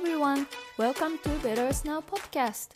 [0.00, 0.46] everyone,
[0.78, 2.68] welcome to Better Snow podcast.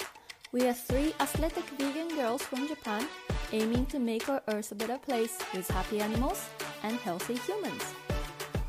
[0.52, 3.08] We are three athletic vegan girls from Japan
[3.50, 6.50] aiming to make our earth a better place with happy animals
[6.82, 7.82] and healthy humans.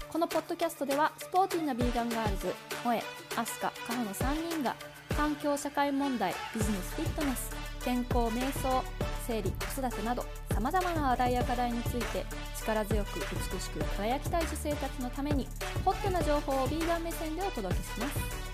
[0.10, 3.04] このポッドキャストではスポーティーなビーガンガールズ、萌え、
[3.36, 4.74] アスカ、カホの3人が
[5.18, 7.52] 環境社会問題、ビジネスフィットネス、
[7.84, 8.82] 健康瞑想、
[9.28, 12.26] 生理、子育てなどさまざまな話題や課題について
[12.58, 15.46] 力強く美しく輝きたい女性たちのために
[15.84, 18.45] ホットな情報をビーガン目線でお届けします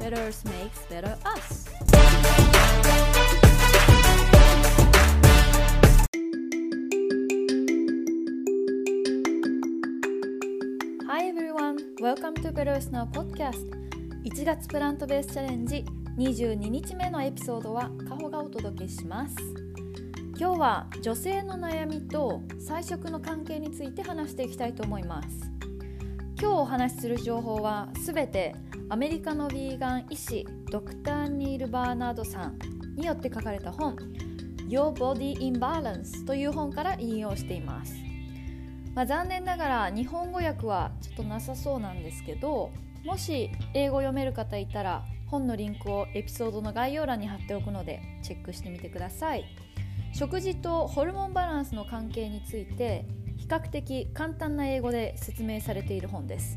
[0.00, 1.68] Better makes ズ。
[11.06, 11.76] はい、everyone.
[12.00, 13.06] Welcome to Better Us Now
[14.46, 15.84] 月プラントベースチャレンジ
[16.16, 19.36] 22日目のエピソードはカホがお届けします。
[20.38, 25.28] 今日は女性の悩みと菜食の関係について話していきたいと思います。
[26.40, 28.54] 今日お話しする情報はすべて
[28.88, 32.58] アメリカのヴィーガン医師ドクター・ニール・バーナードさん
[32.96, 33.94] によって書かれた本
[34.66, 37.92] Your Body Imbalance という本から引用しています。
[38.94, 42.70] まあ、残念ながら日本語訳はちょっとなさそうなんですけど
[43.04, 49.44] もし英語読める方いたら本のリンクをエピソードの概要欄に貼っておくのでチェックしてみてください。
[50.14, 53.04] 食事とホルモンバランスの関係について
[53.50, 56.56] 較的簡単な英語で説明されている本です。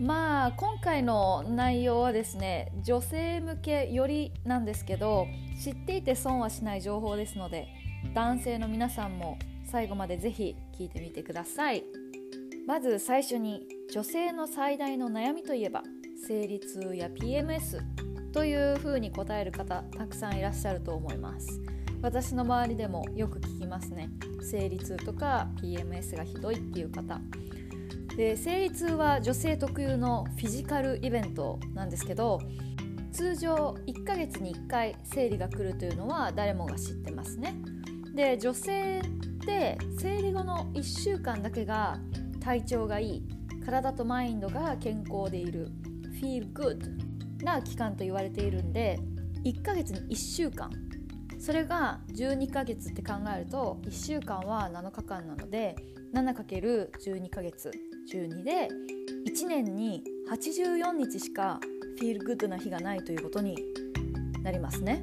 [0.00, 5.26] まあ今回の内容はですね女性向けよりなんですけど
[5.62, 7.68] 知っていて損はしない情報ですので
[8.14, 9.38] 男性の皆さんも
[9.70, 11.84] 最後までぜひ聞いてみてください。
[12.66, 15.82] まず最初に女性の最大の悩みといえば
[16.26, 17.80] 生理痛や PMS
[18.32, 21.60] というふうに答える方たくさんいらっしゃると思います。
[22.02, 24.08] 私の周りでもよく聞きますね。
[24.40, 27.20] 生理痛とか PMS がひどいっていう方。
[28.16, 32.40] で生理痛は女性特有のフィジカルイベントなんですけど
[33.12, 37.54] 通常1ヶ月に1回生理が来るというのは誰もが知ってますね。
[38.14, 39.02] で女性っ
[39.46, 41.98] て生理後の1週間だけが
[42.40, 43.22] 体調がいい
[43.64, 45.68] 体とマインドが健康でいる
[46.20, 48.98] feel good な期間と言われているんで
[49.44, 50.70] 1ヶ月に1週間
[51.40, 55.74] それが12ヶ月って考えると1週間は7日間なので
[56.14, 57.70] 7×12 ヶ月
[58.12, 58.68] 12で
[59.26, 61.58] 1年に84日しか
[61.98, 63.56] フィールグッドな日がないということに
[64.42, 65.02] なりますね。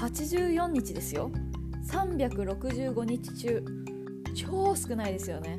[0.00, 1.30] 84日ですよ。
[1.90, 3.64] 365日中。
[4.34, 5.58] 超少ないですよね。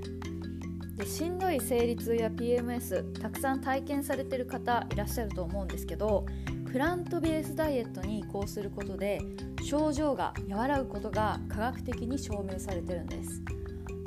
[0.98, 6.26] でしんどい生理痛や PMS たくさん体験されてる方いらっしゃると思うんですけど
[6.72, 9.19] プラントベースダイエットに移行することで
[9.63, 13.41] 症状が和らぐことが科学的に証明されてるんです。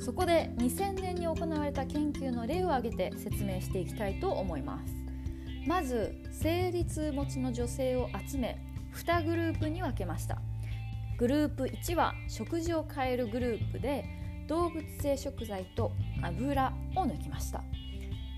[0.00, 4.94] そこで2000年に行われた研究の例を挙げて説明していきたいと思います。
[5.66, 8.56] まず生理痛持ちの女性を集め
[8.94, 10.38] 2グループに分けました。
[11.18, 14.04] グループ1は食事を変えるグループで
[14.46, 15.90] 動物性食材と
[16.22, 17.64] 油を抜きました。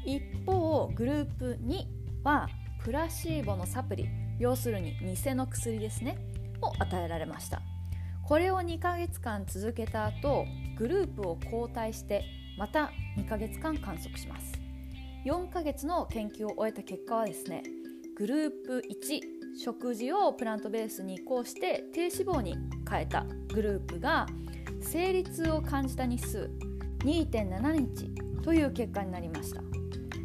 [0.06, 1.84] 一方グループ2
[2.24, 2.48] は
[2.84, 6.18] プラシーボのサプリ要するに偽の薬ですね
[6.60, 7.62] を与えられました。
[8.22, 10.44] これを2ヶ月間続けた後
[10.76, 12.24] グループを交代して
[12.58, 14.52] また2ヶ月間観測します。
[15.24, 17.62] 4ヶ月の研究を終えた結果はですね
[18.18, 19.20] グループ1
[19.58, 22.54] 食事をプラントベースに移行して低脂肪に
[22.88, 23.24] 変えた
[23.54, 24.26] グループが
[24.82, 26.50] 生理痛を感じた日数
[26.98, 29.73] 2.7日という結果になりました。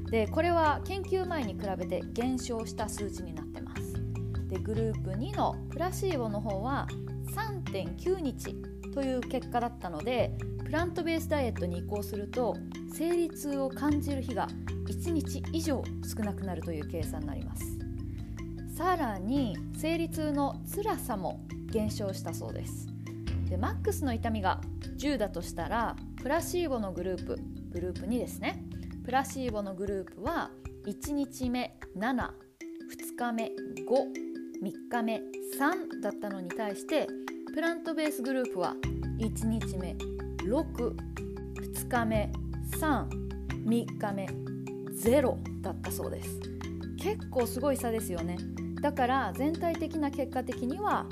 [0.09, 3.93] でこれは研究前に比べて減少した数値になってます。
[4.47, 6.87] でグループ2のプラシーボの方は
[7.35, 8.55] 3.9日
[8.93, 12.55] という結果だったのでプラントベースダイエットに移行すると
[12.93, 14.47] 生理痛を感じる日が
[14.87, 17.77] 1日以上少なくなるという計算になります。
[18.75, 22.87] さらに生理痛の辛さも減少したそうです。
[23.49, 24.61] でマックスの痛みが
[24.97, 27.39] 10だとしたらプラシーボのグループ
[27.71, 28.63] グループ2ですね。
[29.09, 30.51] プラシーボのグループは
[30.85, 32.29] 1日目72
[33.17, 34.11] 日目53
[34.61, 35.15] 日目
[35.59, 37.07] 3だったのに対して
[37.51, 38.75] プラントベースグループは
[39.17, 39.95] 1日目
[40.43, 40.95] 62
[41.89, 42.31] 日目
[42.79, 43.09] 33
[43.65, 44.27] 日目
[45.03, 46.39] 0だったそうです。
[46.99, 48.37] 結構すごい差ですよね。
[48.79, 51.07] だから全体的な結果的には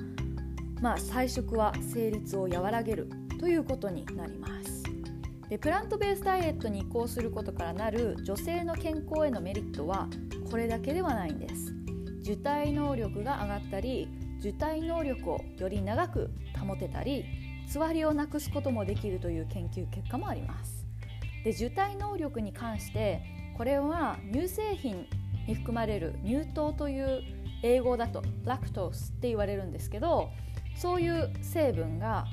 [0.82, 3.10] まあ菜食は生理痛を和らげる
[3.40, 4.77] ということになります。
[5.50, 10.10] でプラントベースダイエットに移行することからなる女性の健康へのメリットは
[10.52, 11.74] これだけではないんです。
[12.22, 14.10] 受胎能力が上がったり
[14.40, 16.30] 受胎能力をより長く
[16.60, 17.24] 保てたり
[17.70, 20.86] つわりをなくすこともできるという研究結果もあります。
[21.44, 23.22] で受胎能力に関して
[23.58, 25.08] これは乳製品
[25.48, 27.24] に含まれる乳糖という
[27.64, 30.30] 英語だとラクトースって言われるんですけど
[30.76, 32.26] そういう成分が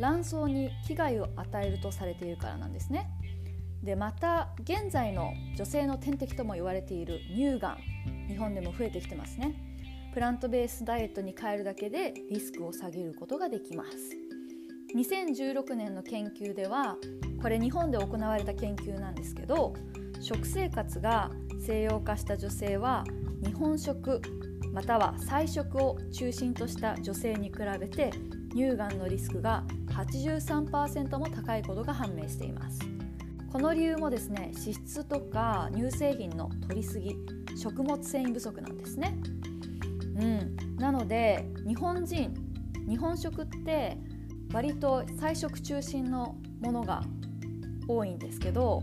[0.00, 3.08] 卵巣に危害を与えるとされているからなんですね。
[3.84, 7.78] でまた現在の女性の天敵とも言われている乳がん
[8.28, 9.54] 日本でも増えてきてますね
[10.14, 14.16] プラントベースダイエットに変えるだけでリスクを下げることができます
[14.96, 16.96] 2016年の研究では
[17.42, 19.74] これ日本で行われた研究なんですけど
[20.20, 21.30] 食生活が
[21.60, 23.04] 西洋化した女性は
[23.44, 24.22] 日本食
[24.72, 28.12] または菜食を中心とした女性に比べて
[28.54, 29.64] 乳がんのリスクが
[29.94, 32.80] 83%も高いことが判明しています。
[33.54, 37.14] この理由もですね脂質とか乳製品の摂りすぎ
[37.56, 39.16] 食物繊維不足なんですね、
[40.16, 42.34] うん、なので日本人
[42.88, 43.96] 日本食って
[44.52, 47.04] 割と菜食中心のものが
[47.86, 48.82] 多いんですけど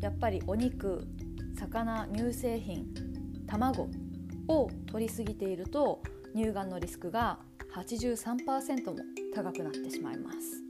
[0.00, 1.06] やっぱりお肉
[1.54, 2.86] 魚乳製品
[3.46, 3.88] 卵
[4.48, 6.02] を摂りすぎていると
[6.34, 7.38] 乳がんのリスクが
[7.74, 8.96] 83%も
[9.34, 10.68] 高くなってしまいます。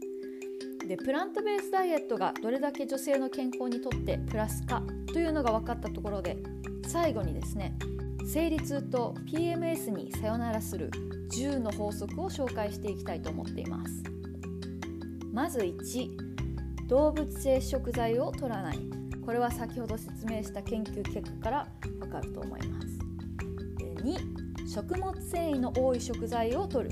[0.86, 4.82] でプラントベースダイエットがどれだけ女性の健康にとってプラスか
[5.12, 6.38] というのが分かったところで
[6.86, 7.76] 最後にですね
[8.26, 10.90] 生理痛と PMS にさよならする
[11.30, 14.02] 10の法則を紹介していきたいと思っています。
[15.32, 18.78] まず1動物性食材を取らない。
[19.24, 21.68] これは先ほど説明した研究結果から
[22.00, 22.86] 分かると思います。
[24.02, 26.90] 2食物繊維の多い食材を摂る。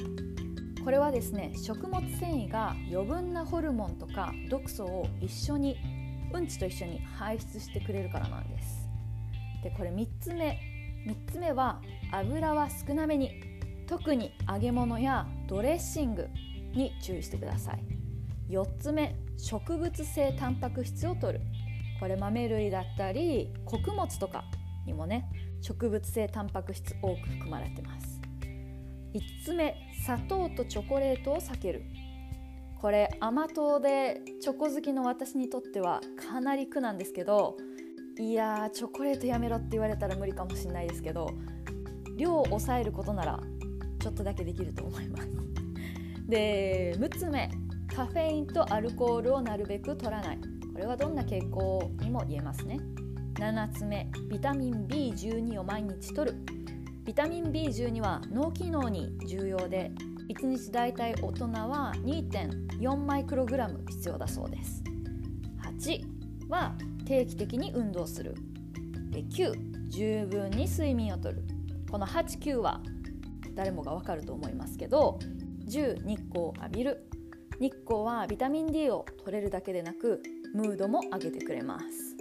[0.82, 5.76] これはですね食物繊維が余分なホルモンとか毒素を一緒に
[6.32, 8.88] うんちと一緒に排出してくれるからなんです。
[9.62, 10.58] でこれ3つ目。
[11.06, 11.82] 3つ目は
[12.12, 13.42] 油は少なめに。
[13.86, 16.28] 特に揚げ物やドレッシング
[16.72, 17.84] に注意してください。
[18.48, 19.14] 4つ目。
[19.36, 21.40] 植物性タンパク質を摂る。
[22.00, 24.44] これ豆類だったり穀物とか
[24.86, 25.28] にもね
[25.60, 28.20] 植物性タンパク質多く含まれてます。
[29.14, 29.74] 5つ目
[30.04, 31.82] 砂糖とチョコレートを避ける。
[32.80, 37.56] これ甘党でチョコ好きの私にとってはかなり苦なんですけど
[38.18, 41.30] いやーチョコレートやめろって言われたら無理かもしれないですけど
[42.16, 43.40] 量を抑えることなら
[43.98, 45.28] ちょっとだけできると思います。
[46.28, 47.50] で6つ目
[47.94, 50.38] カフェインとアルコールをなるべく取らない。
[50.72, 52.78] これはどんな傾向にも言えますね。
[53.38, 56.38] 7つ目ビタミン B12 を毎日取る。
[57.04, 59.92] ビタミン B12 は脳機能に重要で
[60.30, 64.82] 1日だいたい大人は2.4マイクログラム必要だそうです。
[65.78, 66.74] 8は
[67.04, 68.34] 定期的に運動する。
[69.12, 71.44] 9十分に睡眠をとる。
[71.90, 72.80] この89は
[73.54, 75.18] 誰もがわかると思いますけど
[75.68, 77.06] 10日光を浴びる。
[77.60, 80.22] 日光はビタミン D を取れるだけでなく
[80.54, 82.16] ムードも上げてくれます。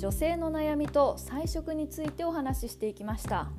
[0.00, 3.50] 女性の悩みと菜食についてお話ししていきました。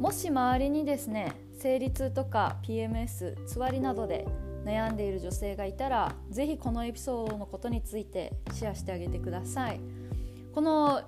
[0.00, 4.26] もし周りにですね生理痛とか PMS つわりなどで
[4.64, 9.78] 悩んでいる女性がいたら是非このエピソードのことについてシェアしてあげてください。
[10.52, 11.00] この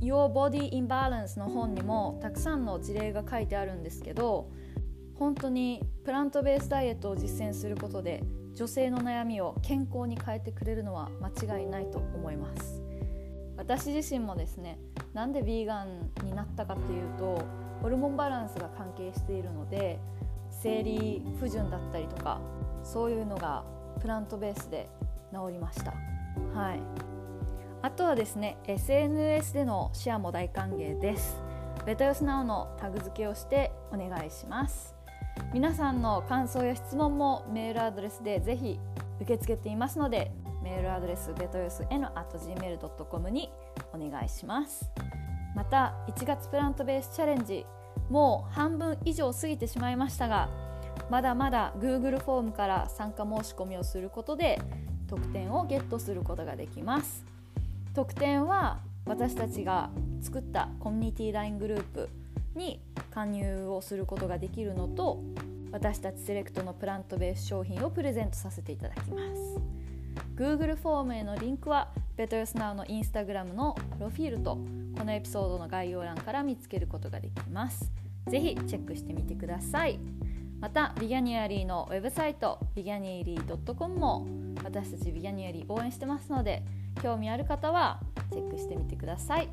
[0.00, 4.50] Your Body Imbalance の本にもたくさんの事例が書いてあるんですけど
[5.14, 8.22] 本当にプラントベースダイエットを実践することで
[8.54, 12.91] 女性の悩みを健康に変えてくれるのは間違いないと思います。
[13.62, 14.76] 私自身もですね
[15.14, 17.44] なんでヴィーガンになったかっていうと
[17.80, 20.00] ホルモンバランスが関係しているので
[20.50, 22.40] 生理不順だったりとか
[22.82, 23.64] そういうのが
[24.00, 24.88] プラントベースで
[25.32, 25.92] 治りました。
[26.54, 26.80] はい。
[27.82, 31.40] あとはですね SNS でのシェアも大歓迎です。
[31.86, 34.94] ベタヨスナウのタグ付けをしてお願いします。
[35.54, 38.78] 皆さんの感想や質問もメールアドレスでぜひ
[39.20, 43.50] 受け付けていますのでメールアドレスベトヨス n gmail.com に
[43.92, 44.90] お願いします。
[45.54, 47.66] また1月プラントベースチャレンジ
[48.08, 50.48] もう半分以上過ぎてしまいましたが
[51.10, 54.60] まだまだ Google フォームから参加申し込みをすることで
[55.08, 57.24] 特典をゲットすることができます。
[57.94, 59.90] 特典は私たちが
[60.22, 62.08] 作ったコミュニティ LINE グループ
[62.54, 65.22] に加入をすることができるのと
[65.70, 69.81] 私たちセレクトのプラントベース商品をプレゼントさせていただきます。
[70.36, 74.58] Google フォームへのリンクは BetterSnow のインスタグラムのプロフィールと
[74.96, 77.92] このエピソードの概要欄から見つけることができます。
[78.28, 79.98] ぜひチェックしてみてください。
[80.60, 84.26] またビギャニアリーのウェブサイトビギャニアリー .com も
[84.62, 86.62] 私たちビギャニアリー応援してますので
[87.02, 88.00] 興味ある方は
[88.30, 89.48] チェックしてみてください。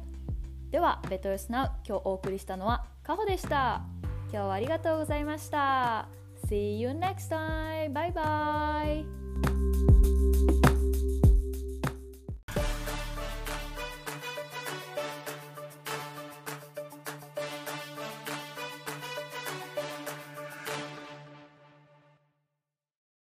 [0.69, 3.81] ではベトヨスナウ今日お送りしたのはカホでした。
[4.31, 6.07] 今日はありがとうございました。
[6.47, 7.91] See you next time!
[7.91, 9.18] Bye bye!